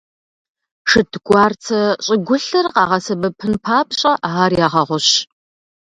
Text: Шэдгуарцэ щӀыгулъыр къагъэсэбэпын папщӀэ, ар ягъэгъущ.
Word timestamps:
Шэдгуарцэ 0.89 1.79
щӀыгулъыр 2.05 2.67
къагъэсэбэпын 2.73 3.53
папщӀэ, 3.63 4.11
ар 4.41 4.51
ягъэгъущ. 4.65 5.09